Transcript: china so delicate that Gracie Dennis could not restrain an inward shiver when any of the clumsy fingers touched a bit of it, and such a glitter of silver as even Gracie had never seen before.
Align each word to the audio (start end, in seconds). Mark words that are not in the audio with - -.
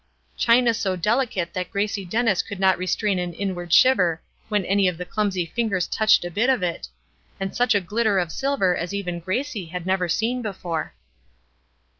china 0.35 0.73
so 0.73 0.95
delicate 0.95 1.53
that 1.53 1.69
Gracie 1.69 2.03
Dennis 2.03 2.41
could 2.41 2.59
not 2.59 2.79
restrain 2.79 3.19
an 3.19 3.35
inward 3.35 3.71
shiver 3.71 4.19
when 4.49 4.65
any 4.65 4.87
of 4.87 4.97
the 4.97 5.05
clumsy 5.05 5.45
fingers 5.45 5.85
touched 5.85 6.25
a 6.25 6.31
bit 6.31 6.49
of 6.49 6.63
it, 6.63 6.87
and 7.39 7.55
such 7.55 7.75
a 7.75 7.81
glitter 7.81 8.17
of 8.17 8.31
silver 8.31 8.75
as 8.75 8.95
even 8.95 9.19
Gracie 9.19 9.67
had 9.67 9.85
never 9.85 10.09
seen 10.09 10.41
before. 10.41 10.95